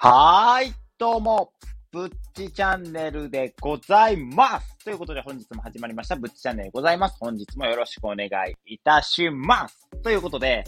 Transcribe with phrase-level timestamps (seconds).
[0.00, 1.52] はーい、どうも、
[1.90, 4.84] ぶっちチャンネルでございます。
[4.84, 7.16] ということで本日も始まりました、ぶっちチャンネルでございます。
[7.18, 9.88] 本日もよろしくお願いいたします。
[10.04, 10.62] ということで、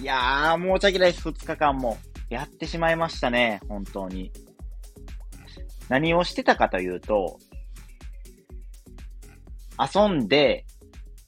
[0.00, 1.28] いやー、申し訳ないです。
[1.28, 1.98] 2日間も
[2.30, 4.30] やってしまいましたね、本当に。
[5.88, 7.40] 何をしてたかというと、
[9.76, 10.66] 遊んで、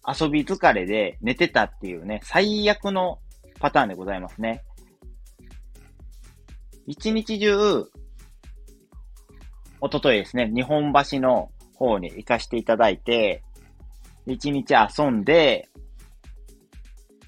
[0.06, 3.18] 遊び疲れで寝てたっていうね、最悪の
[3.58, 4.62] パターンでございますね。
[6.86, 7.90] 一日中、
[9.80, 13.42] おとといですね、日本橋の方に行かせていただいて、
[14.26, 15.68] 一日遊んで、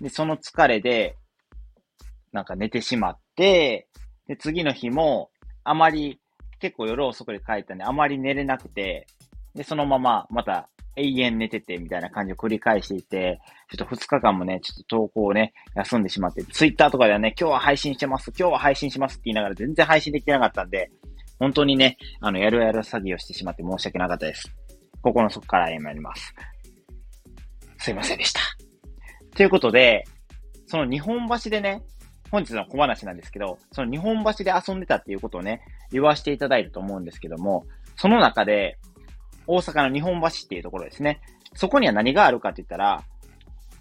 [0.00, 1.16] で、その疲れで、
[2.32, 3.88] なんか寝てしまって、
[4.26, 5.30] で、次の日も、
[5.64, 6.20] あまり、
[6.58, 9.06] 結構夜遅くで帰ったんで、あまり寝れなくて、
[9.54, 20.90] で、そのまま、また、永遠寝てて、みたいな感じを繰り返していて、ちょっと2日間もね、ちょっと投稿をね、休んでしまって、ツイッターとかではね、今日は配信してます、今日は配信しますって言いながら全然配信できてなかったんで、
[21.38, 24.50] 本当にね、あの、やるやる詐欺をしてしまって申し訳なかったです。
[25.02, 26.34] 心の底から謝ります。
[27.78, 28.40] すいませんでした。
[29.36, 30.04] ということで、
[30.66, 31.82] その日本橋でね、
[32.30, 35.60] 本日の小話なんですけど、その日本橋で遊んでたっていうことをね、
[35.92, 37.64] 言わせていただいたと思うんですけども、
[37.96, 38.78] その中で、
[39.46, 41.20] 大阪の日本橋っていうところですね。
[41.54, 43.02] そこには何があるかって言ったら、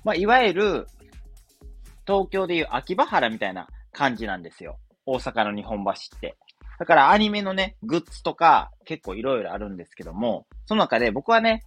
[0.03, 0.87] まあ、いわゆる、
[2.07, 4.77] 東京でいう秋葉原みたいな感じなんですよ。
[5.05, 6.37] 大阪の日本橋って。
[6.77, 11.63] だからアニメのね、グッズとか結構いろいろあるんですけども、その中で僕はね、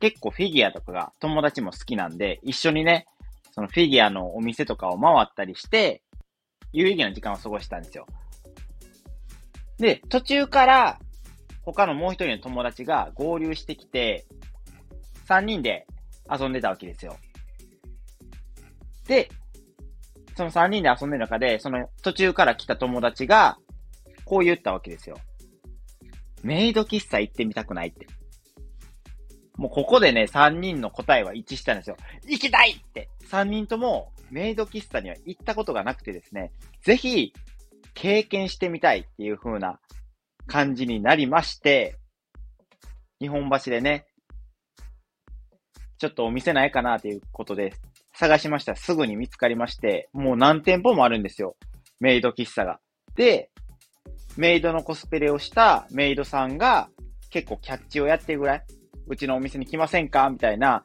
[0.00, 3.06] 結構フィギュアとかが友達も好きなんで、一緒にね、
[3.52, 6.02] そのフィギュアのお店とかを回ったりして、
[6.72, 8.06] 有意義な時間を過ごしたんですよ。
[9.78, 10.98] で、途中から、
[11.66, 14.24] 他のもう一人の友達が合流してきて、
[15.24, 15.86] 三人で
[16.30, 17.16] 遊んでたわけですよ。
[19.08, 19.28] で、
[20.36, 23.58] その三人で遊んでる中で、その途中から来た友達が、
[24.24, 25.16] こう言ったわけですよ。
[26.42, 28.06] メイド喫茶行ってみたくないって。
[29.56, 31.96] もうここでね、三人の答えは一致したんですよ。
[32.28, 37.32] 行きたいって三人ともメイド喫茶には行ったことがなくてですね、ぜひ
[37.94, 39.80] 経験してみたいっていう風な
[40.46, 41.96] 感じになりまして、
[43.20, 44.06] 日本橋でね、
[45.98, 47.72] ちょっとお店ないかなということで
[48.14, 51.56] 探しましたすぐに見つかりまして、もう何店舗もあるんですよ。
[52.00, 52.80] メイド喫茶が。
[53.14, 53.50] で、
[54.36, 56.90] メイドのコスプレをしたメイドさんが
[57.30, 58.64] 結構キャッチをやってるぐらい、
[59.06, 60.28] うちのお店に来ませんか？
[60.28, 60.84] みたいな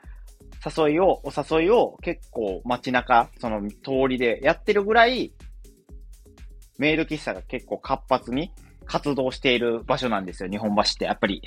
[0.65, 5.33] 誘いを、お誘いを結構街中、その通りでやってるぐらい、
[6.77, 8.53] メイド喫茶が結構活発に
[8.91, 11.05] 活動している場所なんですよ、日本橋って。
[11.05, 11.41] やっぱり、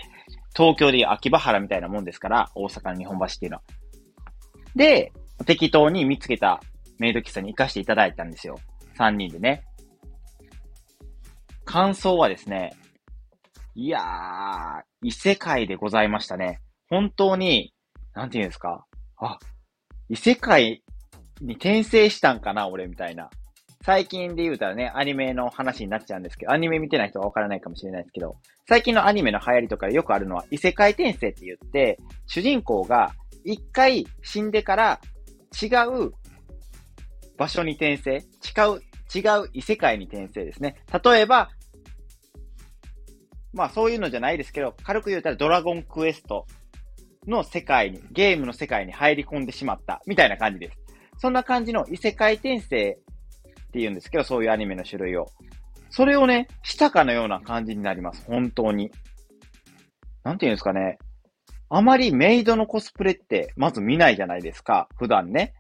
[0.57, 3.63] 東京でいう秋葉原みたいなもんですから、大阪の日本橋っていうのは。
[4.75, 5.13] で、
[5.45, 6.63] 適当に見つけた
[6.99, 8.59] メイド喫茶に行かせていただいたんですよ。
[8.97, 9.63] 3人でね。
[11.67, 12.73] 感想はですね、
[13.75, 16.61] いやー、異世界でございましたね。
[16.89, 17.75] 本当に、
[18.15, 18.87] なんて言うんですか？
[19.19, 19.39] あ、
[20.09, 20.83] 異世界
[21.43, 23.29] に転生したんかな、俺みたいな。
[23.85, 33.13] 最近で言うたらね、アニメの話になっちゃうんですけど、アニメ見てない人はわからないかもしれないですけど、最近のアニメの流行りとかでよくあるのは異世界転生って言って、主人公が
[33.45, 35.01] 一回死んでから
[35.61, 35.67] 違
[36.07, 36.13] う
[37.37, 38.21] 場所に転生、違
[38.75, 38.81] う、
[39.15, 40.77] 違う異世界に転生ですね。
[41.05, 41.51] 例えば、
[43.53, 46.47] まあそういうのじゃないですけど、軽く言うたらドラゴンクエスト
[47.27, 50.79] の世界に、ゲームの世界に入り込んでしまった、みたいな感じです。
[51.19, 52.99] そんな感じの異世界転生
[53.75, 55.27] って言うんですけど、そういうアニメの種類を。
[55.91, 58.25] それをね、したかのような感じになります。
[58.25, 58.93] 本当に。
[60.23, 60.99] なんて言うんですかね。
[61.71, 64.89] あまりメイドのコスプレって、まず見ないじゃないですか。
[64.97, 65.55] 普段ね。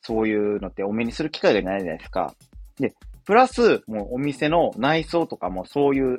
[0.00, 2.34] そういうのってお目にする機会がないじゃないですか。
[2.80, 6.16] で、プラス、もうお店の内装とかもそういう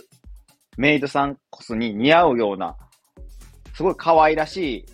[0.77, 2.77] メイドさんコスに似合うような、
[3.73, 4.85] すごい可愛らしい、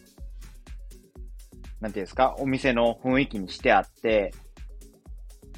[1.79, 4.33] なんていうんですか、お店の雰囲気にしてあって、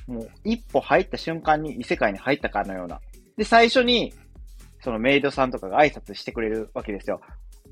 [0.07, 3.01] もう一歩入った瞬間に異世界に入ったかのような。
[3.37, 4.13] で、最初に、
[4.81, 7.21] そのメイドさんとかが挨拶してくれるわけですよ。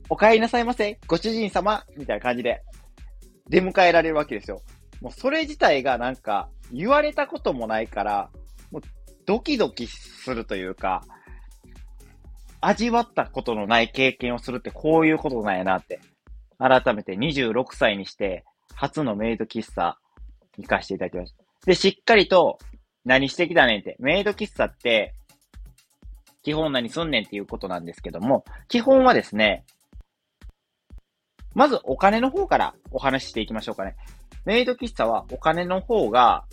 [0.09, 2.62] お帰りなさいませ、ご主人様みたいな感じで、
[3.50, 4.62] 出迎えられるわけですよ。
[5.01, 8.30] もうそれ自体がなんか、言われたこともないから、
[8.71, 8.81] もう
[9.25, 11.03] ドキドキするというか、
[12.62, 16.00] 味わったことのない経験をするってこういうことなんやなって。
[16.57, 19.97] 改めて26歳にして、初のメイド喫茶
[20.57, 21.42] 行かせていただきました。
[21.65, 22.57] で、しっかりと、
[23.06, 23.98] 何してきたねんって。
[24.00, 25.13] メイド喫茶って、
[26.42, 29.65] 基本何すんねんっていうことなんですけども、基本はですね、
[31.54, 33.95] まずお金の方からお話ししていきましょうかね。
[34.45, 36.45] メイド喫茶はお金の方が、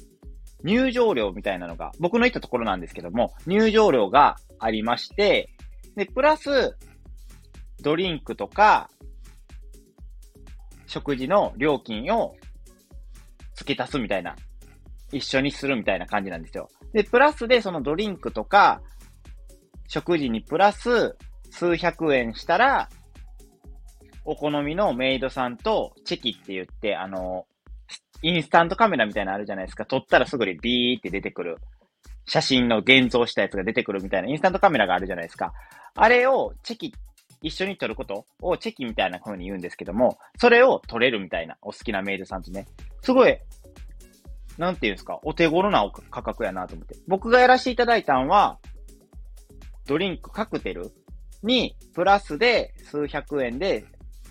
[0.63, 5.49] 入場料みたいなのが、僕の行ったところなんですけども、入場料がありまして、
[5.97, 6.77] で、プラス、
[7.81, 8.91] ドリンクとか、
[10.87, 12.37] 食事の料金を
[13.55, 14.37] 付け足すみたいな、
[15.13, 16.69] 一緒にするみたいな感じなんですよ。
[16.93, 18.81] で、プラスでそのドリンクとか、
[19.89, 21.17] 食事にプラス
[21.51, 22.89] 数百円したら、
[24.25, 27.47] お好みのメイドさんとチェキって言って、あの、
[28.23, 29.87] インスタントカメラみたいなのあるじゃないですか。
[29.87, 31.57] 撮ったらすぐにビーって出てくる。
[32.27, 35.53] 写真の現像したやつが出てくるみたいなインスタントカメラがあるじゃないですか。
[35.95, 36.95] あれをチェキ、
[37.43, 42.67] 一緒に撮ることをチェキみたいな風に言うんですけども、それを撮れるみたいな、お好きなメイドさんとね。
[43.03, 43.37] すごい、
[44.61, 46.95] なんていうんですか、お手頃な価格やなと思って。
[47.09, 48.59] 僕がやらせていただいたんは、
[49.87, 50.93] ドリンク、カクテル
[51.43, 53.87] に、プラスで数百円で、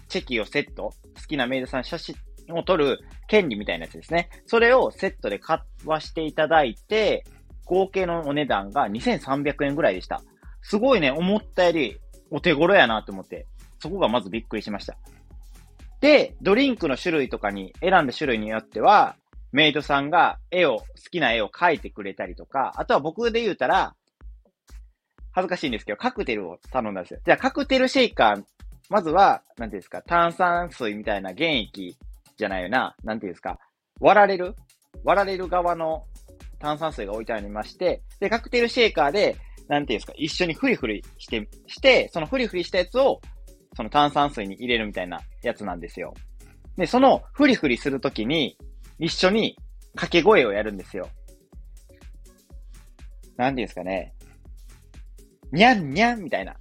[0.07, 2.15] チェキをセット、好きなメイドさん写真
[2.51, 4.29] を撮る権利みたいなやつですね。
[4.45, 7.23] それをセットで買わしていただいて、
[7.65, 10.21] 合計のお値段が2300円ぐらいでした。
[10.61, 11.99] すごいね、思ったより
[12.29, 13.47] お手頃やなと思って、
[13.79, 14.95] そこがまずびっくりしました。
[16.01, 19.15] で、ドリンクの種類とかに、選んだ種類によっては、
[19.51, 23.95] メイドさんが絵を、好きな絵を描いてくれたりとか、あとは僕で言うたら、
[25.31, 27.19] 恥ずかしいんですけど、カクテルを頼んだんですよ。
[27.25, 28.43] じゃあ、カクテルシェイカー、
[28.89, 31.95] まずは、なんていうんですか、炭酸水みたいな原液
[32.37, 33.59] じゃないよな、なんていうんですか、
[33.99, 34.55] 割られる？
[35.03, 36.05] 割られる側の
[36.59, 39.37] 炭酸水が置いてありまして、で、カクテルシェーカーで、
[39.67, 43.21] なんていうんですか、一緒にフリフリして、して、そのフリフリしたやつを、
[43.75, 46.15] その炭酸水に入れるみたいなやつなんですよ。
[46.75, 48.57] で、そのフリフリするときに、
[48.99, 49.57] 一緒に
[49.95, 51.09] 掛け声をやるんですよ。
[53.37, 54.13] なんていうんですかね。
[55.51, 56.55] にゃんにゃんみたいな。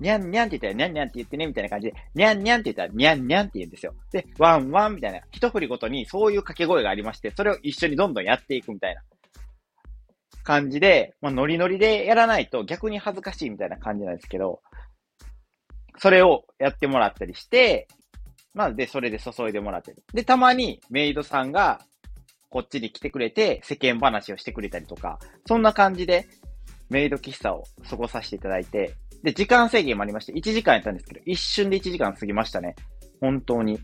[0.00, 3.94] にゃんにゃんって言ったら、にゃんにゃんって言ってね、みたいな感じで、にゃんにゃんって言ったら、にゃんにゃんって言うんですよ。
[4.12, 9.02] で、ワンワンみたいな、一振りごとにそういう掛け声がありまして、それを一緒にどんどんやっていくみたいな
[10.44, 14.62] 感じで、まあ、ノリノリでやらないと逆に恥ずかしいみたいな感じなんですけど、
[15.96, 17.88] それをやってもらったりして、
[18.58, 20.02] まあ、で、それで注いでもらってる。
[20.12, 21.80] で、たまにメイドさんが、
[22.50, 26.26] こっちに来てくれて、世間話をしてくれたりとか、そんな感じで、
[26.90, 32.74] メイド喫茶を過ごさせていただいて、で、時間制限もありまして、1時間やったんですけど、一瞬で1時間過ぎましたね。
[33.20, 33.78] 本当に。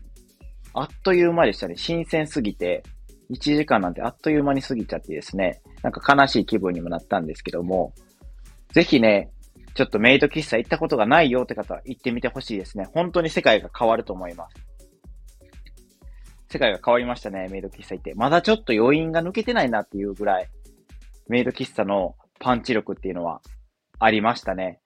[0.73, 1.75] あっという間でしたね。
[1.77, 2.83] 新鮮すぎて、
[3.31, 7.93] 1時間なんてあっという間に過ぎちゃってですね、なんか悲しい気分にもなったんですけども、
[8.73, 9.31] ぜひね、
[9.75, 12.87] ちょっとメイド喫茶行ったことがないよって方は行ってみてほしいですね。
[12.93, 14.55] 本当に世界が変わると思います。
[16.49, 18.13] 世界が変わりましたね、メイド喫茶行って。
[18.15, 20.47] まだちょっと余韻が抜けてないなっていうぐらい、
[21.27, 23.41] メイド喫茶のパンチ力っていうのは
[23.99, 24.79] ありましたね。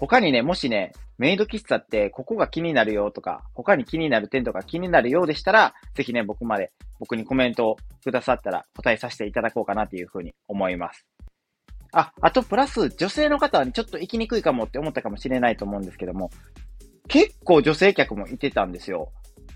[0.00, 11.06] 他にね、もしね、メイド喫茶ってここが気になるよとか、他に気になる点とか気になるようでしたら、ぜひね、僕まで、僕にコメントをくださったら答えさせていただこうかなというふうに思います。
[11.92, 16.30] あ、あとプラス、女性の方は、ね、ちょっと行きにくいかもって思ったかもしれないと思うんですけども、
[17.08, 19.12] 結構女性客もいてたんですよ。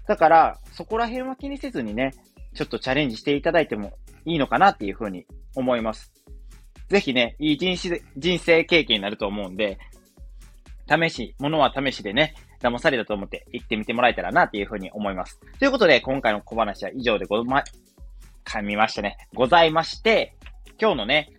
[0.06, 2.12] だから、そこら辺は気にせずにね、
[2.54, 3.94] ちょっとチャレンジしていただいても
[4.24, 6.12] いいのかなっていうふうに思います。
[6.88, 7.76] ぜひね、いい人
[8.16, 9.78] 人生経験になると思うんで、
[10.88, 15.40] 試し、ものは試しでね、騙されたと思って行ってみてもらえたらなっていうふうに思います。
[15.58, 17.64] ということで、今回の小話は以上でごま、
[18.44, 19.16] 噛みましたね。
[19.34, 20.36] ございまして、
[20.80, 21.30] 今日のね、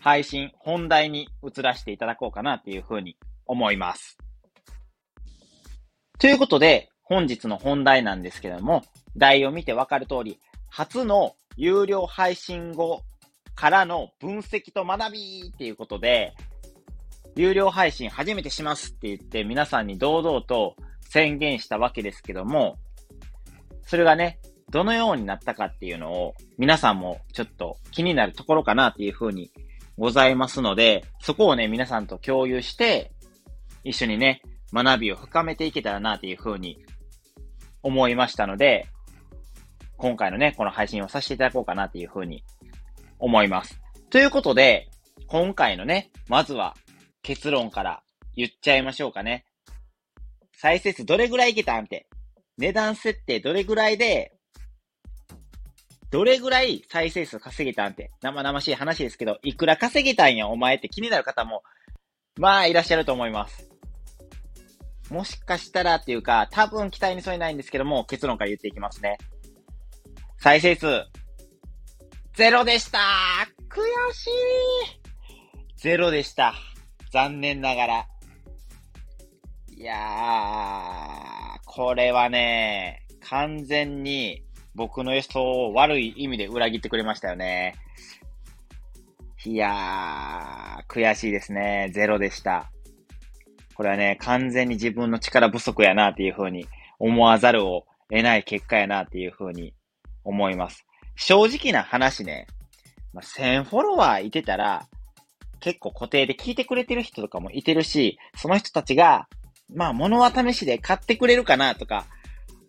[0.00, 3.16] 配信、本題に移らせていただこうかなっていうふうに
[3.46, 4.16] 思います。
[6.18, 8.82] ということで、本日の本題なんですけれども、
[9.16, 10.38] 題を見てわかる通り、
[10.68, 13.02] 初の有料配信後
[13.54, 16.32] からの分析と学びっていうことで、
[17.36, 22.78] 有料配信初めてしますって言って皆さんに堂々と宣言したわけですけども、
[23.86, 24.38] それがね、
[24.70, 29.50] どのようになったかっていうのを皆さんもちょっと気になるところかなっていうふうに
[30.00, 33.12] ございますので、そこをね、皆さんと共有して、
[33.84, 34.40] 一緒にね、
[34.72, 36.82] 学びを深めていけたらなっていうふうに
[37.82, 38.88] 思いましたので、
[39.98, 42.42] 今回のね、この配信をさせていただこうかなっていうふうに
[43.18, 43.78] 思います。
[44.08, 44.88] ということで、
[45.26, 46.74] 今回のね、まずは
[47.20, 48.02] 結論から
[48.34, 49.44] 言っちゃいましょうかね。
[50.56, 52.08] 再生数どれぐらいいけたんて。
[52.56, 54.32] 値段設定どれぐらいで、
[56.10, 58.10] どれぐらい再生数稼げたんて。
[58.20, 61.62] 生々しい話ですけど、いくら稼げたんやお前って気になる方も、
[62.38, 63.70] まあいらっしゃると思います。
[65.10, 69.18] もしかしたらっていうか、多分期待に添えないんですけども、結論から言っていきますね。
[70.38, 70.86] 再生数、
[72.34, 72.98] ゼロでした
[73.68, 73.82] 悔
[74.14, 74.30] しい
[75.76, 76.54] ゼロでした。
[77.12, 78.06] 残念ながら。
[79.68, 84.42] いやー、これはね、完全に
[84.74, 87.74] 僕の予想を悪い意味で裏切ってくれましたよね。
[89.44, 91.90] いやー、悔しいですね。
[91.94, 92.70] ゼロでした。
[93.74, 96.66] これはね、完全に自分の力不足やなっていう風に
[96.98, 99.72] 思わざるを得ない結果やなっていう風に
[100.24, 100.84] 思います。
[101.16, 102.46] 正直な話ね、
[103.12, 104.86] ま、1000フォロワーいてたら、
[105.60, 109.28] 結構固定で聞いてくれてる人とかもいてるし、その人たちが、
[109.74, 112.06] まあ、物は試しで買ってくれるかなとか、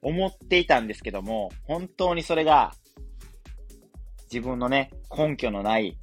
[0.01, 2.73] 思っていたんですけども、本当にそれが、
[4.31, 5.97] 自分のね、根拠のない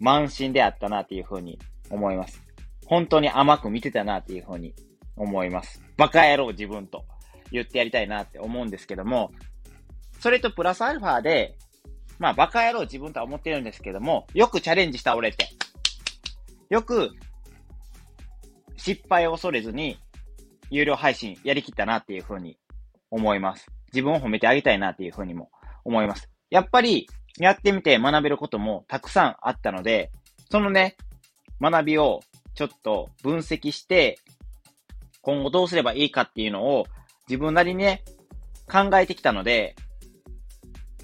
[0.00, 1.58] 慢心であったなっていうふうに
[1.90, 2.42] 思います。
[2.86, 4.74] 本当に甘く見てたなっていうふうに
[5.16, 5.82] 思います。
[5.96, 7.04] バカ野郎自分と
[7.50, 9.32] 言ってやりたいなって思うんですけども、
[10.20, 11.56] それとプラスアルファで、
[12.18, 15.48] まあバカ野郎自分とは思ってるんですけども、よくチャレンジした俺って。
[16.70, 17.10] よく
[18.76, 19.98] 失敗を恐れずに
[20.70, 22.58] 有料配信やりきったなっていうふうに
[23.10, 23.66] 思います。
[23.92, 25.50] 自分を褒めてあげたいなっていうふうにも
[25.84, 26.28] 思います。
[26.50, 30.10] やっぱりやってみて学べることもたくさんあったので、
[30.50, 30.96] そのね、
[31.60, 32.20] 学びを
[32.54, 34.18] ちょっと分析して、
[35.22, 36.86] 今後どうすればいいかっていうのを
[37.28, 38.02] 自分なりにね、
[38.70, 39.76] 考えてきたので、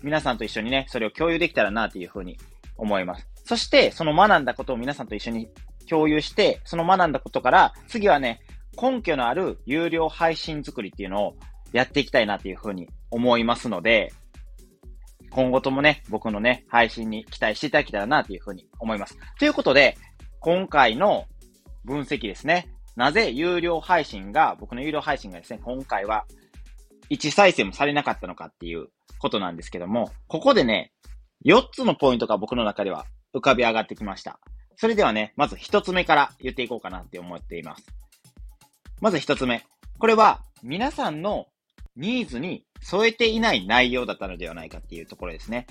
[0.02, 2.38] 皆さんと一緒にね、それを共有できたらなっていうふうに
[2.76, 3.26] 思います。
[3.44, 5.48] そして、その学んだことを皆さんと一緒に
[5.88, 8.40] 共有して、その学んだことから、次はね、
[8.80, 11.36] 根拠のある有料配信作りっていうのを
[11.74, 14.12] やっていきたいなっていうふうに思いますので、
[15.30, 19.18] 今後ともね、僕のね、配信に期待していただけたらなというふうに思います。
[19.40, 19.98] ということで、
[20.38, 21.26] 今回の
[21.84, 22.68] 分析ですね。
[22.94, 26.26] なぜ有料配信が、僕の有料配信がですね、今回は
[27.10, 28.86] 1再生もされなかったのかっていう
[29.18, 30.92] ことなんですけども、ここでね、
[31.44, 33.04] 4つのポイントが僕の中では
[33.34, 34.38] 浮かび上がってきました。
[34.76, 37.84] それではね、まず1つ目から言っていこうかなって思っています。
[39.00, 39.64] まず1つ目。
[39.98, 41.46] これは皆さんの
[41.96, 45.66] ニーズに添えていない内容だったのではないかっていうところですね。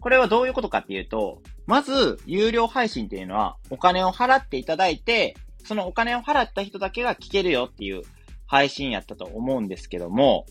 [0.00, 8.02] これはどういうことかっていうと、まず、有料配信っていうのは、お金を払っていただいて、そのお金を払った人だけが聞けるよっていう
[8.46, 10.46] 配信やったと思うんですけども、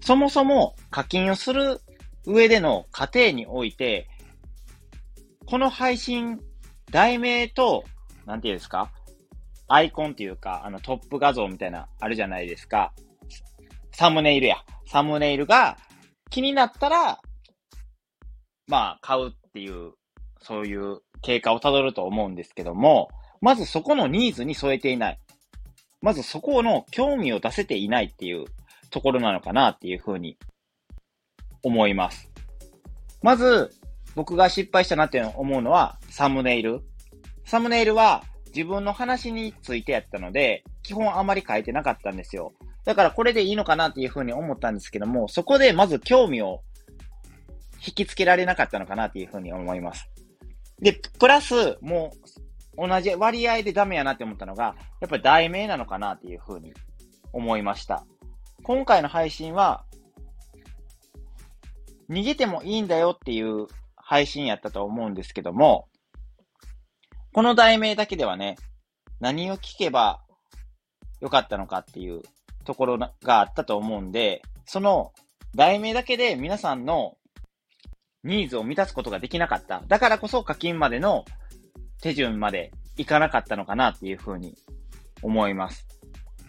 [0.00, 1.80] そもそも課金をする
[2.26, 4.08] 上での過程において、
[5.46, 6.40] この配信、
[6.90, 7.84] 題名と、
[8.26, 8.90] なんていうんですか
[9.68, 12.92] アイコンっていうか、あのトップ画像みたいな、あるじゃないですか。
[13.92, 14.56] サムネイルや。
[14.86, 15.78] サムネイルが
[16.30, 17.20] 気になったら、
[18.66, 19.92] まあ、買うっていう、
[20.40, 23.08] そういう経過をたどると思うんですけども、
[23.40, 25.20] まずそこのニーズに添えていない。
[26.00, 28.46] まずそこの興味を出せていないっていう
[28.90, 30.36] ところなのかなっていうふうに
[31.62, 32.30] 思います。
[33.22, 33.72] まず、
[34.14, 36.80] 僕が失敗したなって思うのは、サムネイル。
[37.44, 42.52] サムネイルは自分の話についてやったので、基本あまり書いてなかったんですよ。
[42.84, 46.62] だからこれでいいのかなっていうふうに思ったんですけども、そこでまず興味を
[47.86, 50.08] 引きつけられなかったのかなっていうふうに思います。
[50.80, 52.12] で、プラス、も
[52.76, 56.72] う、同じ割合でダメやなって思ったのが、やっぱり題名なのかなっていうふうに
[57.32, 58.04] 思いました。
[58.62, 59.84] 今回の配信は、
[62.08, 65.88] 逃げてもいいんだよっていう配信やったと思うんですけども、
[67.32, 68.56] この題名だけではね、
[69.20, 70.20] 何を聞けば
[71.20, 72.22] よかったのかっていう
[72.62, 75.12] ところがあったと思うんで、その
[75.54, 77.16] 題名だけで皆さんの
[78.24, 79.82] ニーズを満たすことができなかった。
[79.86, 81.24] だからこそ課金までの
[82.00, 84.56] 手順までいかなかったのかなっていうふうに
[85.22, 85.86] 思います。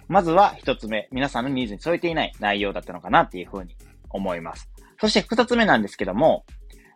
[0.08, 3.76] まずは一つ目、皆さんのニーズに添えていない内容だったのかなっていうふうに
[4.10, 4.70] 思います。
[5.00, 6.46] そして二つ目なんですけども、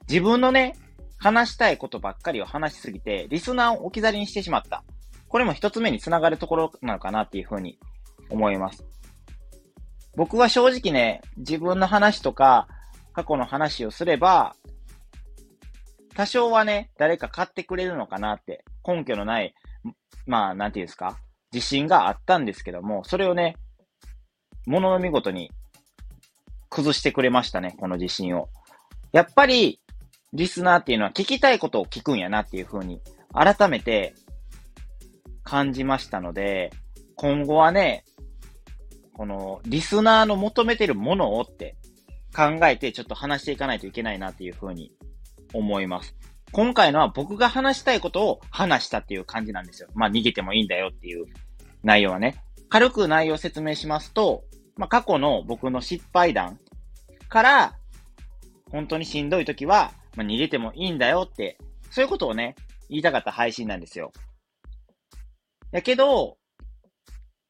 [0.08, 0.76] 自分のね、
[1.18, 4.84] 話したいことばっかりを話しすぎて、リスナーを置き去りにしてしまった。
[5.28, 7.80] これも一つ目につながるところなのかなっていうふうに
[8.30, 8.86] 思います。
[10.18, 12.68] 僕は正直ね、自分の話とか、
[13.14, 14.56] 過去の話をすれば、
[16.16, 19.54] 多少はね、誰か買ってくれるのかなって、根拠のない、
[20.26, 21.20] まあ、なんていうんですか、
[21.54, 23.58] 自信があったんですけども、それをね、
[24.66, 25.52] ものの見事に
[26.72, 28.50] 崩してくれましたね、この自信を。
[29.12, 29.80] やっぱり、
[30.34, 34.16] リスナーっていうのは聞きたいことを聞くんやなっていう風に、改めて
[35.44, 36.72] 感じましたので、
[37.16, 38.04] 今後はね、
[39.18, 41.76] この、リスナーの求めてるものをって
[42.36, 44.92] 考えてちょっと話していかないといけないなっていうふうに
[45.54, 46.16] 思います。
[46.52, 49.90] 今回のは僕が話したいことを話したっていう感じなんですよ。
[49.96, 51.26] まあ逃げてもいいんだよっていう
[51.84, 52.42] 内容はね。
[52.70, 54.44] 軽く内容を説明しますと、
[54.76, 56.60] まあ過去の僕の失敗談
[57.28, 57.76] から、
[58.72, 61.58] 本当にしんどい時は、まあ、逃げてもいいんだよって、
[61.90, 62.56] そういうことをね、
[62.90, 64.12] 言いたかった配信なんですよ。
[65.72, 66.38] やけど、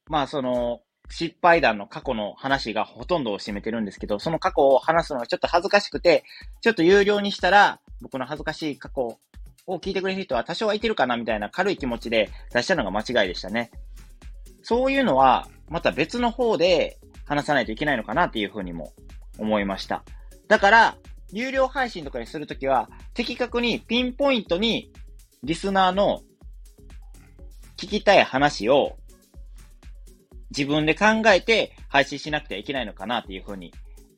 [0.10, 6.24] まあその、失敗談の過去の話がほとんどを占めてるんですけど、その過去を話すのがちょっと恥ずかしくて、
[6.62, 9.18] ちょっと有料にしたら、僕の恥ずかしい過去
[9.68, 13.72] を聞いてくれる人は多少はいてるかなみたいな軽い気持ちで出したのが間違いでしたね。
[14.64, 18.94] そういうのは、また別の方で話さないといけないのかなっていうふうにも
[19.38, 20.04] 思いました。
[20.48, 20.98] だから、
[21.32, 24.92] 有料配信とかにするときは、的確にピンポイントに
[25.44, 26.22] リスナーの
[27.78, 28.98] 聞きたい話を
[30.50, 33.74] 自分で考えて配信しなくてはいけないのかなっていうふうに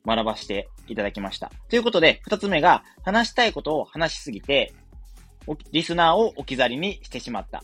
[0.06, 1.50] 学ばせていただきました。
[1.68, 4.72] ということで、二つ目が話したいことを話しすぎて、
[5.72, 7.58] リスナーを置き去りにしてしまった。
[7.58, 7.62] っ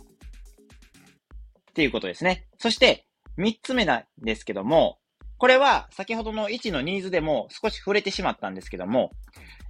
[1.74, 2.46] ていうことですね。
[2.58, 3.06] そして、
[3.36, 4.98] 三つ目なんですけども、
[5.38, 9.10] これは先ほどの1のニーズでも少し触れてしまったんですけども、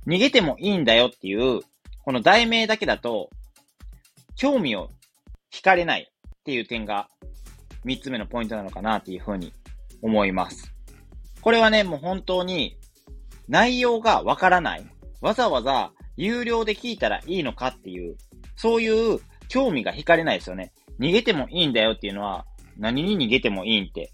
[0.07, 1.63] 逃げてもいいんだよっていう、
[2.05, 3.31] この題名だけだと、
[4.37, 4.91] 興味を
[5.53, 7.09] 惹かれないっていう点が
[7.87, 9.53] 3つ目のポイントなのかなっていうふうに
[10.03, 10.75] 思います。
[11.41, 12.77] これはね、もう本当に
[13.49, 14.87] 内容がわからない。
[15.21, 18.17] わざわざ有料で聞いたらいいのかっていう、
[18.57, 20.73] そういう興味が惹かれないですよね。
[20.99, 24.13] 逃げてもいいんだよっていうのは、何に逃げてもいいんって。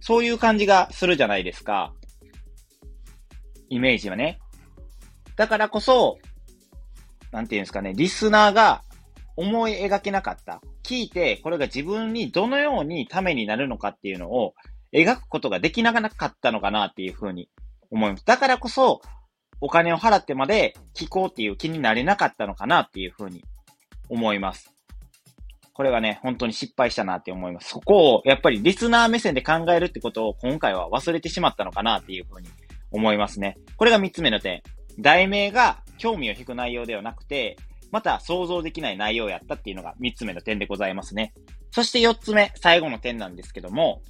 [0.00, 1.92] そういう感じがするじゃないですか。
[3.68, 4.40] イメージはね。
[5.36, 6.18] だからこそ、
[7.32, 8.82] なんていうんですかね、リスナーが
[9.40, 10.60] 思い描けなかった。
[10.82, 14.52] 聞いて、これが自分にどのようにためになるのかっていうのを
[14.92, 17.48] 描くことができなかったのかなっていうふうに
[17.90, 18.26] 思います。
[18.26, 19.00] だからこそ、
[19.62, 23.42] お金を払ってまで聞こうっていう気になれなかったのかなっていうふうに
[24.10, 24.74] 思います。
[25.72, 27.70] これはね、本当に失敗したなって思います。
[27.70, 32.48] そこを、やっぱりリスナー目線で考えるってことを今回は忘れてしまったのかなっていうふうに
[32.90, 33.56] 思いますね。
[33.78, 34.62] これが三つ目の点。
[34.98, 37.56] 題名が興味を引く内容ではなくて、
[37.90, 41.34] また想像できない内容やったっていうのが3つ目の点でございますね。
[41.72, 44.02] そして4つ目、最後の点なんですけども、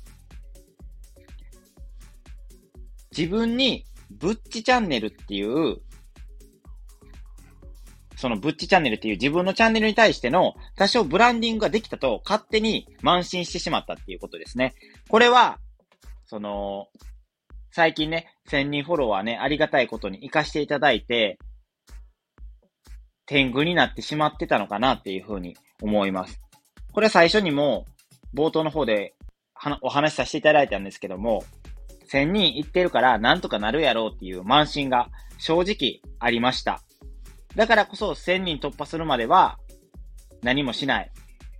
[3.16, 5.78] 自分にブッチチャンネルっていう、
[8.16, 14.74] そのブッチチャンネルっていう自分のチャンネルに対しての多少ブランディングができたと勝手に慢心してしまったっていうことですね。
[15.08, 15.58] これは、
[16.26, 16.88] その、
[17.72, 21.38] 最近ね、1000人フォロワーね、ありがたいことに活かしていただいて、
[23.30, 26.40] 天狗になってしまってたのかなっていうふうに思います。
[26.92, 27.86] これは最初にも
[28.34, 29.14] 冒頭の方で
[29.82, 31.44] お話しさせていただいたんですけども、
[32.10, 36.82] 1000人行ってるからなんとかなるやろうっていう慢心が正直ありました。
[37.54, 39.60] だからこそ1000人突破するまでは
[40.42, 41.12] 何もしない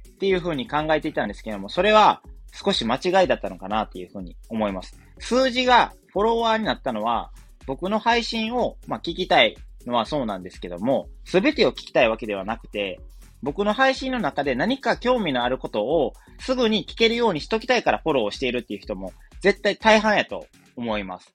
[0.09, 2.21] っていうふうに考えていたんですけども、それは
[2.53, 4.99] 少し間違いだったのかなっていうふうに思います。
[5.21, 7.31] 数字がフォロワーになったのは
[7.65, 13.01] 僕の配信を、ま、聞きたいのはそうなんですけども、すべてを聞きたいわけではなくて、
[13.43, 21.35] 僕の配信の中で何か興味のあることをすぐに聞けるようにしときたいからフォローしているっていう人も絶対大半やと思います。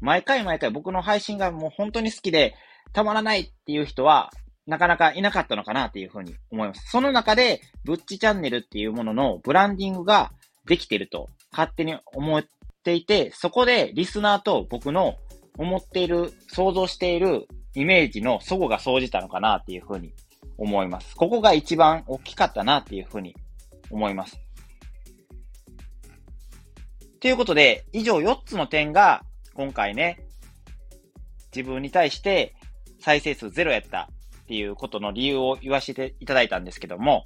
[0.00, 2.54] 毎回毎回僕の配信がもう本当に好きで
[2.92, 4.30] たまらないっていう人は
[4.66, 6.90] なかなかいなかったのかなっていうふうに思います。
[6.90, 10.32] その中で、ブッチチャンネルっていうもののブランディングが
[10.66, 12.44] できてると勝手に思っ
[12.82, 15.14] ていて、そこでリスナーと僕の
[15.56, 17.46] 思っている、想像している
[17.76, 20.12] イメージの祖母が生じたのかなっていうふうに
[20.56, 21.14] 思います。
[21.14, 23.36] ここが一番大きかったなっていうふうに
[23.90, 24.40] 思います。
[27.20, 29.22] ということで、以上4つの点が
[29.54, 30.26] 今回ね、
[31.54, 32.54] 自分に対して
[32.98, 34.08] 再生数ゼロやった
[34.42, 37.24] っていうことの理由を言わせていただいたんですけども、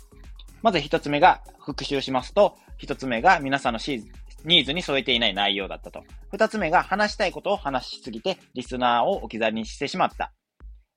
[0.63, 4.09] まず1つ目が復習しますと、1つ目が皆さんのシーズ
[4.45, 6.03] ニーズに添えていない内容だったと。
[6.33, 10.33] 2つ目が話したいことを話しすぎてリスナーを置き去りにしてしまった。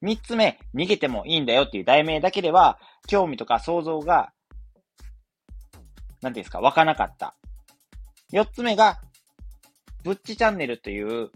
[0.03, 4.33] 三つ目、逃げてもいいんだよっていう題名だけでは、興味とか想像が、
[6.21, 7.37] なんていうんですか、湧かなかった。
[8.29, 8.99] 四つ目が、
[10.03, 11.31] ブッチチャンネルという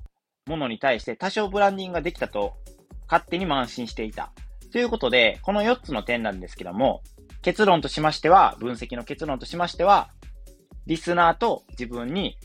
[0.48, 2.56] ものに対して多少ブランディングができたと、
[3.10, 4.34] 勝手に慢心していた。
[4.74, 7.02] ということで、この4つの点なんですけども、
[7.42, 10.10] 結論としましては、分析の結論としましては、
[10.88, 12.38] リスナーと自分に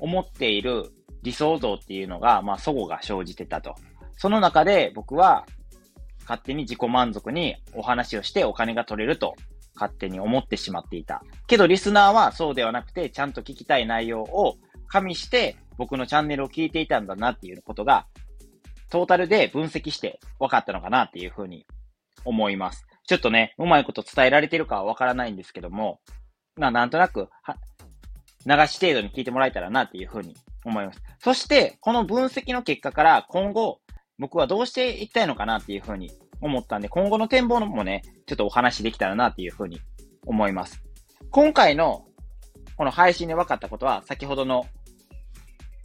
[0.00, 0.90] 思っている
[1.22, 3.76] 理想像っていうのが、まあ、祖母が生じてたと。
[4.16, 5.46] その中で僕は
[6.20, 9.34] 勝手に自己満足にお話をしてお金が取れると
[9.74, 11.22] 勝手に思ってしまっていた。
[11.46, 18.06] けどリスナーはそうではなくてちゃんと聞きたい内容を加味して僕のチャンネルを聞いていたんだなっていうことが
[18.90, 21.66] トータルで分析して分かったのかなっていうふうに
[22.24, 22.86] 思います。
[23.06, 26.00] ちょっとね、うまいこと伝えられてるかはわからないんですけども、
[26.56, 27.28] まあなんとなく、
[28.46, 31.02] 流し程度に聞いてもらえたらなっていうふうに思います。
[31.18, 33.80] そして、この分析の結果から今後、
[34.18, 39.80] 僕はどうしていきたいのかなっていうふうに思ったんで、今後の展望もね、ちょっとお話できたらなっていうふうに
[40.26, 40.82] 思います。
[41.30, 42.06] 今回の
[42.76, 44.66] この配信で分かったことは先ほどの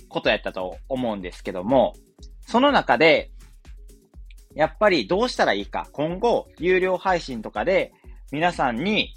[0.09, 1.93] ことやったと思うんですけども、
[2.41, 3.31] その中で、
[4.55, 7.93] やっぱりどうしたらいいか、今後、有料配信とかで
[8.31, 9.13] 皆さんに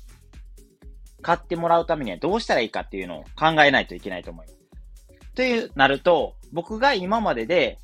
[1.23, 4.59] 買ってもらうためにはどうしたらいいかっていうのを考えないといけないと思います。
[5.35, 7.79] というなると、僕が今までで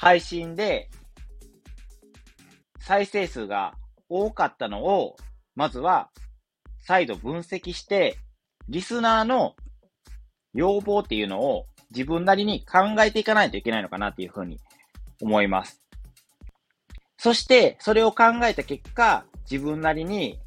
[0.00, 0.88] 配信で
[2.80, 3.74] 再生数が
[4.08, 5.16] 多かったのを、
[5.54, 6.08] まずは
[6.78, 8.16] 再度分析して、
[8.70, 9.56] リスナーの
[10.54, 14.58] 要望っていうのを自分なりに考えていかないといけないのかなっていうふうに
[15.20, 15.82] 思います。
[17.18, 20.40] そして、それを考えた結果、自分なりに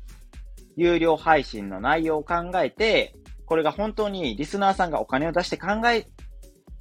[0.75, 3.13] 有料配信の内容を考えて、
[3.45, 6.07] これが本当にリスナーさんがお金を出して考え、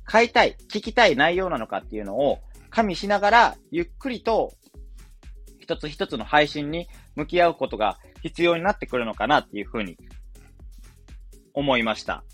[0.04, 2.38] 買いたい、聞きたい内容なのかっていうのを
[2.72, 4.54] 加味しながら、ゆっくりと
[5.60, 9.98] 一つ一つの配信に向き合うことが必要になってくるのかなっていうふうに
[11.52, 12.24] 思いました。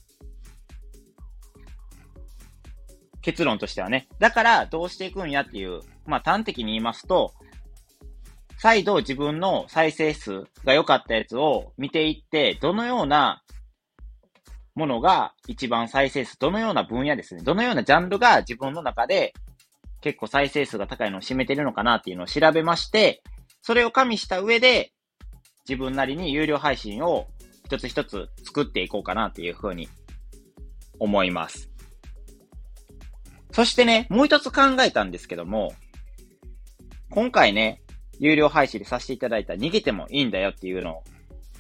[3.21, 4.09] 結論としてはね。
[4.21, 7.35] だからどうしていくんやっていう、まあ端的に言いますと、
[8.59, 13.43] 再度自分の再生数が良かったやつを見ていって、どのような
[14.77, 19.35] ものが一番再生数、どのような分野ですね、どのようなジャンルが自分の中で
[20.01, 23.23] 結構再生数が高いのを占めてるのかなっていうのを調べまして、
[23.63, 24.93] それを加味した上で、
[25.69, 27.27] 自分なりに有料配信を
[27.67, 29.89] 一つ一つ作っていこうかなっていうふうに
[30.99, 31.71] 思います。
[33.53, 35.73] そしてね、もう一つ考えたんですけども、
[37.11, 37.83] 今回ね、
[38.19, 41.05] 有料配信でさせていただいた逃げてもいいんだよっていうのを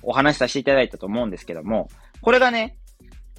[0.02, 1.88] お話しさせていただいたと思うんですけども、
[2.20, 2.78] これがね、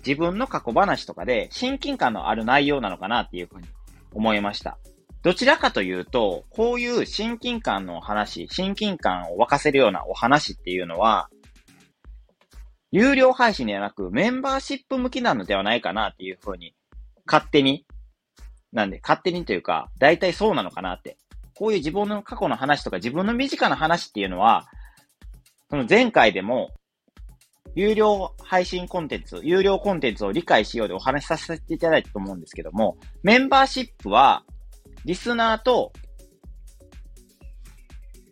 [0.05, 3.67] 自分の過去話とかで親近感のある内容なのかなっていうふうに
[4.13, 4.77] 思いました。
[5.21, 11.29] どちらかというと、こういう親近感の話、親近感を沸かせるようなお話っていうのは、
[12.91, 16.73] 有料配信ではなくメンバーシップ向きなのではないかなっていうふうに、
[17.25, 17.85] 勝手に、
[18.71, 21.17] なんで、勝手にというか、大体そうなのかなって。
[21.53, 24.67] こういう自分の過去の話とか自分の身近な話っていうのは、
[25.69, 26.71] その前回でも、
[27.75, 34.43] 有料配信コンテンツ、有料コンテンツを理解しようでお話しさせていただいたと思うんですけども、メンバーシップは、
[35.05, 35.93] リスナーと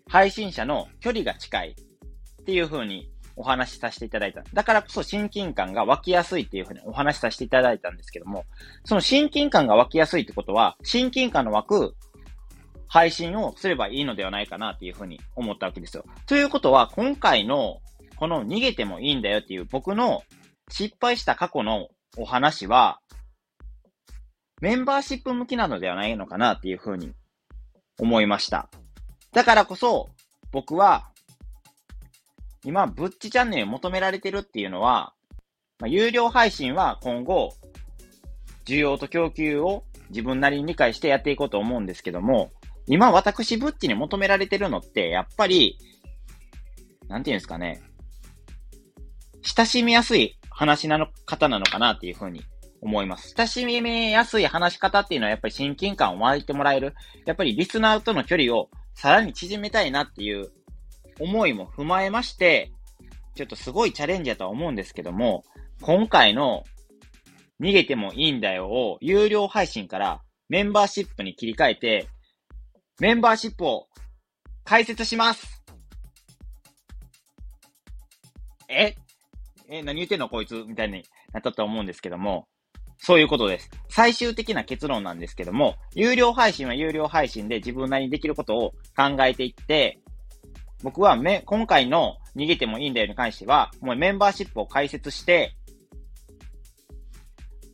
[0.10, 1.76] 配信者の距離が近い
[2.42, 4.44] っていう風にお話しさせていただいた。
[4.54, 8.46] だからこそ親近感が湧きやすいっていう風にお話しさせていただいたんですけども、
[8.84, 11.96] その親近感が湧きやすいってことは、親近感の湧く
[12.88, 16.06] 配信をすればいいのではないかなっていう風に思ったわけですよ。
[16.26, 17.80] ということは、今回の
[18.18, 20.24] この逃げてもいいんだよっていう僕の
[20.70, 23.00] 失敗した過去のお話は、
[24.60, 27.14] メンバーシップ向きなのではないのかなっていうふうに
[28.00, 28.70] 思いました。
[29.32, 30.10] だからこそ、
[30.52, 31.10] 僕は、
[32.66, 35.14] 今、ブッチチャンネル求められてるっていうのは、
[35.80, 37.54] まあ、有料配信は今後、
[38.66, 42.52] 需要と供給を自分なりに理解してやっていこうと思うんですけども、
[42.88, 45.78] 今私ブッチに求められてるのって、やっぱり、
[47.08, 47.82] なんていうんですかね、
[49.56, 52.44] 親しみやすい話なの、方なのかなっていうふうに
[52.82, 53.34] 思います。
[53.38, 56.96] 親しみやすい話し方っていうのはやっぱり親近感を湧いてもらえる。
[57.26, 60.52] やっぱりリスナーとの距離をさらに縮めたいなっていう
[61.20, 62.72] 思いも踏まえまして、
[63.36, 65.44] ちょっとすごいチャレンジだとは思うんですけども、
[65.82, 66.64] 今回の
[67.62, 72.08] 逃げてもいいんだよを有料配信からメンバーシップに切り替えて、
[73.00, 73.88] メンバーシップを
[74.64, 75.64] 開設します
[78.68, 78.96] え？
[79.70, 81.04] え、何言ってんのこいつみたいに
[81.34, 82.48] なったと思うんですけども、
[83.00, 83.70] そういうことです。
[83.90, 90.00] 最終的な結論なんですけども、有料配信は有料配信で自分なりにできることを考えていって、
[90.84, 95.56] 僕はめ、今回の逃げてもいいんだよに関しては、もうメンバーシップを開設して、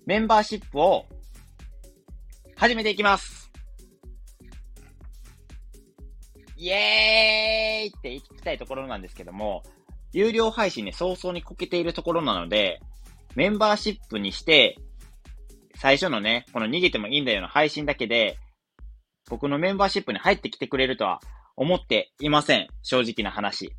[0.05, 1.05] メンバーシップを
[2.55, 3.51] 始めていきます。
[6.57, 9.63] イエーイって言きたいところなんですけども、
[10.13, 12.79] 有料配信ね、早々にこけているところなので、
[13.35, 14.77] メンバーシップにして、
[15.75, 18.37] 最初のね、この逃げてもいいんだよの配信だけで、
[19.29, 21.19] 僕のメンバーシップに入ってきてくれるとは
[21.55, 22.67] 思っていません。
[22.83, 23.73] 正直な話。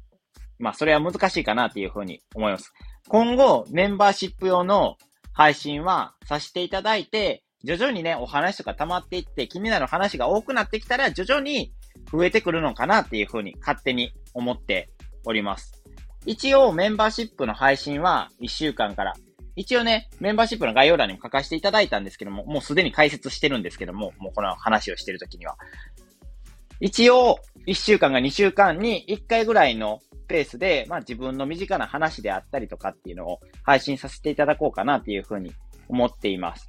[0.58, 2.72] まあ、それは難しいかなっていうふうに思います。
[3.08, 4.96] 今後、メンバーシップ用の
[5.32, 11.72] 配信はさせていただいて、徐々にね、お話とか溜まっていって、気になる話が多くなってきたら、徐々に
[12.10, 14.90] 増えてくるのかなっていうふうに勝手に思って
[15.24, 15.83] おります。
[16.26, 19.14] 一応メンバーシップの配信は1週間から。
[19.56, 25.56] 一応ね、メンバーシップの概要欄にも書かせていただいたんですけども、もうすでに解説してるんですけども、もうこの話をしてるときには。
[26.80, 35.52] 一応、1週間が2週間に1回ぐらいのペースで、まあ自分の身近な話であったりとかっていうのを配信させていただこうかなっていうふうに
[35.88, 36.68] 思っています。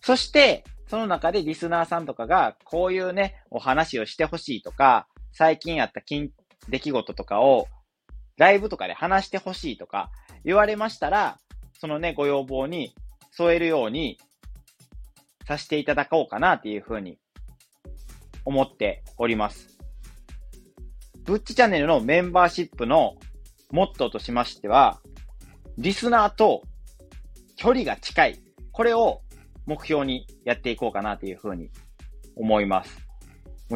[0.00, 7.68] そして、その中でリスナーさんとかが、こういうね、お話をしてほしいとか、最近あった出来事とかを、
[8.38, 10.10] ライブとかで話してほしいとか
[10.44, 11.38] 言われましたら、
[11.78, 12.94] そのね、ご要望に
[13.32, 14.18] 添えるように
[15.46, 17.18] させていただこうかなっていうふうに
[18.44, 19.78] 思っております。
[21.24, 23.16] ブッチチャンネルのメンバーシップの
[23.70, 25.00] モットーとしましては、
[25.76, 26.62] リスナーと
[27.56, 28.40] 距離が近い。
[28.72, 29.20] これを
[29.66, 31.70] 目標にやっていこうかなというふうに
[32.36, 32.98] 思います。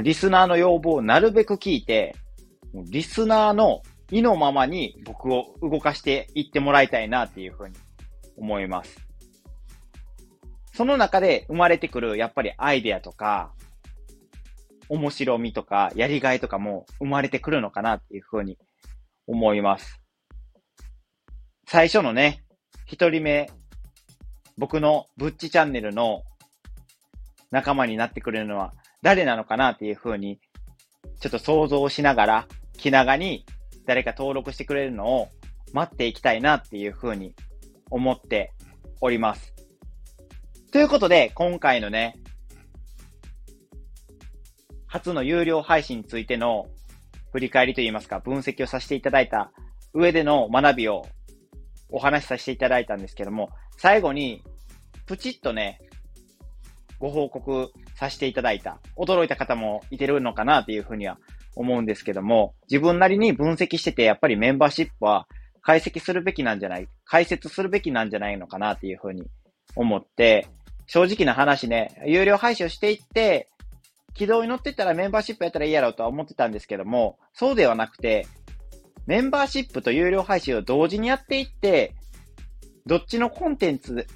[0.00, 2.14] リスナーの要望をなるべく聞いて、
[2.72, 7.74] リスナーの意のままに僕を動かしていってもらいたいなっていうふうに
[8.36, 8.96] 思います。
[10.74, 13.52] その中で生まれてくるやっぱりアイデアとか、
[14.88, 18.58] 面白みとか、やりがいとかも生まれてくるのかなっていうふうに
[19.26, 20.00] 思います。
[21.66, 22.44] 最初のね、
[22.86, 23.50] 一人目
[24.58, 26.22] 僕のブッチチャンネルの
[27.50, 30.38] 仲間になってくれるのは誰なのかなっていうふうに、
[31.20, 33.46] ちょっと想像しながら、気長に
[33.86, 35.28] 誰か登録してくれるのを
[35.72, 37.34] 待っていきたいなっていうふうに
[37.90, 38.52] 思って
[39.00, 39.54] おります。
[40.70, 42.16] ということで、今回のね、
[44.86, 46.66] 初の有料配信についての
[47.32, 49.52] 振り返りといいますか、分析をさせていただいた
[49.94, 51.06] 上での学びを
[51.90, 54.42] お話しさせていただいたんですけども、最後に、
[55.06, 55.80] プチッとね、
[56.98, 58.78] ご報告させていただいた。
[58.96, 61.18] 驚いた方もいてるのかなっていうふうには
[61.54, 65.26] 思うんですけども、自分なりに分析してて、やっぱりメンバーシップは
[65.60, 69.24] 解析するべきなんじゃない、解説するべきなんじゃないのかなっていうふうに
[69.76, 70.48] 思って、
[70.86, 73.48] 正直な話ね、有料配信をしていって、
[74.14, 78.26] 軌道に乗ってたらメンバーシップやったらいいやろうとは思ってたんですけども、そうではなくて、
[79.06, 81.94] メンバーシップと有料配信を同時にやっていって、
[82.86, 84.06] どっちのコンテンツ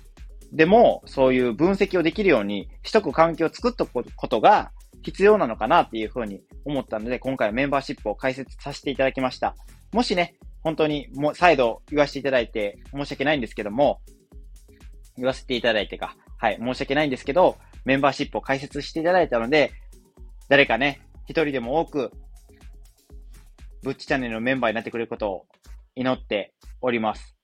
[0.53, 4.73] でもそういう分析をできるようにしとく環境を作っておくことが
[5.07, 9.55] 必要なのかなっていうふうに思ったので、今回はメンバーシップを解説させていただきました。
[9.93, 14.01] もしね、本当にもう再度言わせていただいて申し訳ないんですけども、
[15.17, 19.71] 言わせていただいてか、はい、申し訳ないんですけど、メンバーシップを解説していただいたので、
[20.49, 22.11] 誰かね、一人でも多く
[23.85, 25.47] ブッチチャンネルのメンバーになってくれることを
[25.95, 27.37] 祈っております。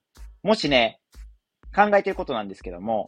[0.42, 0.98] もしね、
[1.72, 3.06] 考えてることなんですけども、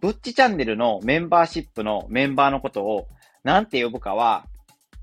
[0.00, 3.08] ブッチチャンネルのメンバーシップのメンバーのことを
[3.42, 4.46] 何て呼ぶかは、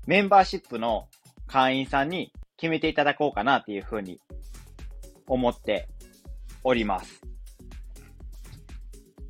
[0.06, 1.08] メンバーシップの
[1.46, 4.20] 会員さんに決めていただこうかなっていうふうに
[5.26, 5.88] 思って
[6.64, 7.20] おります。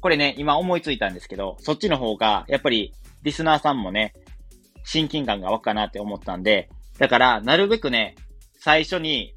[0.00, 4.12] これね、今思いついたんですけど、そっちの方が、やっぱりリスナーさんもね、
[4.84, 8.14] 親近感が湧くかなって思ったんで、だから、なるべくね、
[8.58, 9.34] 最初に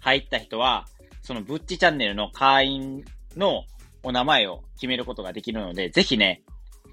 [0.00, 0.86] 入った人は、
[1.22, 3.04] そのブッチチャンネルの会員
[3.36, 3.64] の
[4.02, 6.42] お名前を決めることができるので、ぜひね、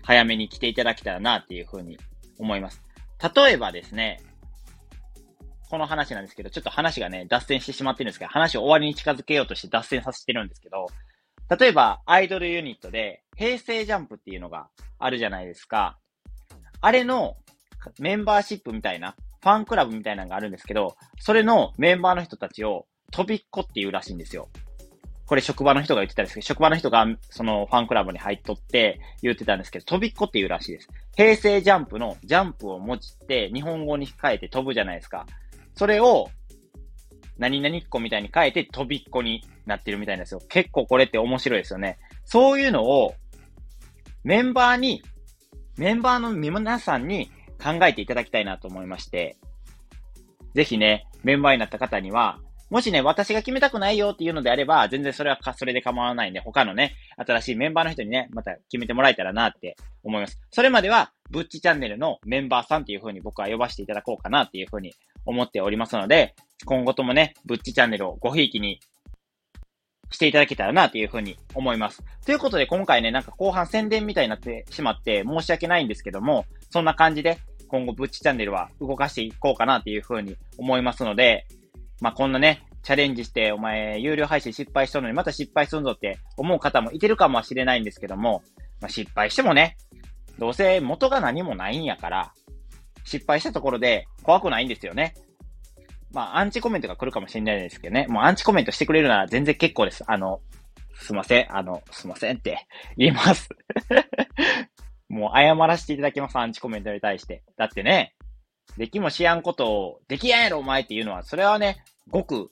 [0.09, 1.99] 早めに来ていただけたらなっていうふうに
[2.39, 2.81] 思います。
[3.35, 4.19] 例えばですね、
[5.69, 10.87] この話なんですけど、ちょっと話がね、脱線してしまってるんですけど、話を終わりに近づけようとして脱線させてるんですけど、
[11.55, 15.99] 例えば、アイドルユニットで、平成ジャンプっていうのがあるじゃないですか。
[16.81, 17.37] あれの
[17.99, 24.49] メンバーシップみたいな、ファンクラブみたいなのがあるんですけど、それのメンバーの人たちを飛びっこっていうらしいんですよ。
[25.29, 30.87] これ職場の人が言ってたんですけど、職場の人がそのファンクラブに入っとって言ってたんですけど、飛びっこっていうらしいです。
[31.15, 35.27] 平成ジャンプのジャンプを持って日本語に変えて飛ぶじゃないですか。
[35.75, 36.31] それを
[37.37, 40.41] 何々っ子みたいに変えて飛びっこになってるみたいなんですよ。
[40.49, 41.99] 結構これって面白いですよね。
[42.25, 43.13] そういうのを
[44.23, 45.03] メンバーに、
[45.77, 47.29] メンバーの皆さんに
[47.63, 49.37] 考えていただきたいなと思いまして、
[50.55, 52.39] ぜひね、メンバーになった方には、
[52.69, 60.39] もしね、私が決めたくないよっていうのであれば、全然それはか、それで構わないんで、他のね、新しいメンバーの人にね、また決めてもらえたらなって思います。
[60.51, 64.93] それまでは、ブッチチャンネルのメンバーさんっていう風に僕は呼ばせていただこうかなっていう風に
[65.25, 68.79] 思っておりますので、今後ともね、ブッチチャンネルをごひいきに
[70.11, 72.03] していただけたらなというふうに思います。
[72.25, 81.45] ということで今回ね、なんか後半宣伝みたいになってしまって申し訳ないんですけども、そんな感じで今後ブッチチャンネルは動かしていこうかなというふうに思いますので、
[82.01, 88.41] まあ、こんなね、チャレンジして、お前、有料配信失敗したのにまた失敗するぞって思う方もいてるかもしれないんですけども、
[88.81, 89.77] まあ、失敗してもね、
[90.37, 92.33] どうせ元が何もないんやから、
[93.03, 95.13] 失敗したところで怖くないんですよね。
[96.11, 98.07] まあ、アンチコメントが来るかもしれないですけどね。
[98.07, 100.03] もうアンチコメントしてくれるなら全然結構です。
[100.07, 100.41] あの、
[100.95, 101.55] すいません。
[101.55, 103.49] あの、すいませんって言います
[105.09, 106.37] もう謝らせていただきます。
[106.37, 107.43] アンチコメントに対して。
[107.57, 108.15] だってね、
[108.77, 112.49] できもしやんことを、できやんやろお前っていうのは、それはね、ごく、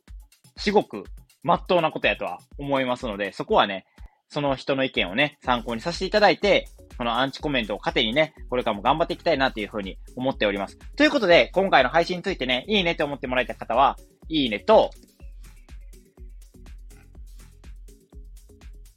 [0.58, 1.06] 至極、
[1.44, 3.86] まっとうなことやとは思いますので、そこはね、
[4.30, 10.78] その人の意見をね、参考にさせていただいて、このアンチコメントを糧にね、これからも頑張っていきたいなというふうに思っております。
[10.96, 14.90] ということで、今回の配信についてね、いいねと思ってもらえた方は、いいねと、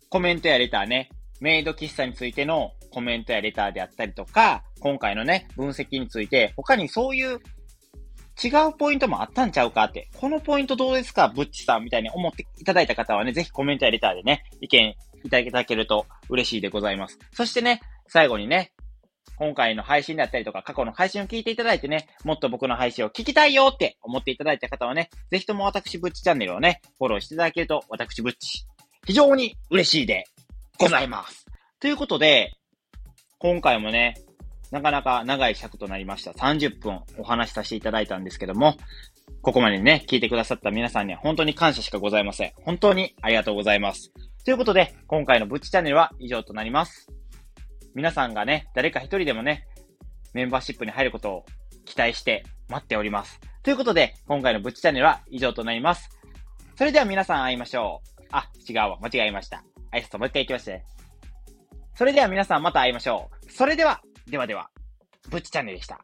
[0.08, 7.40] コメントやレターね、メイド喫茶についてのコメントやレターであったりとか、今回のね、分析について、他にそういう
[8.42, 17.18] 違うポイントもあったんちゃうかって、このポイントどうですかブッチさんみたいに思っていただいた方はね、ぜひコメントやレターでね、意見いただけると嬉しいでございます。
[17.32, 18.72] そしてね、最後にね、
[19.36, 28.64] 今回の配信だったりとか、過去の配信を聞いていただいてね、もっと僕の配信を聞きたいよって思っていただいた方はね、ぜひとも私ブッチチャンネルをね、フォローしていただけると、私ブッチ、
[29.06, 30.24] 非常に嬉しいで
[30.78, 31.46] ございます。
[31.78, 32.52] ということで、
[33.42, 34.16] 今回もね、
[34.70, 36.32] なかなか長い尺となりました。
[36.32, 38.76] 30分お話しさせていただいたんですけども、
[39.40, 42.52] ここまでね、聞いてくださった皆さんには本当に感謝しかございません。
[42.66, 44.12] 本当にありがとうございます。
[44.44, 47.08] ということで、今回のブッチチャンネルは以上となります。
[47.94, 49.64] 皆さんがね、誰か一人でもね、
[50.34, 51.46] メンバーシップに入ることを
[51.86, 53.40] 期待して待っております。
[53.62, 56.10] ということで、今回のブッチチャンネルは以上となります。
[56.76, 58.22] それでは皆さん会いましょう。
[58.32, 58.98] あ、違うわ。
[59.00, 59.64] 間違えました。
[59.94, 60.99] 挨拶もう一回行きまして。
[62.00, 63.52] それでは皆さんまた会いましょう。
[63.52, 64.70] それでは、ではでは、
[65.28, 66.00] ぶっちチャンネルでした。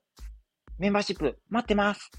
[0.79, 2.11] メンバーシップ待ってます。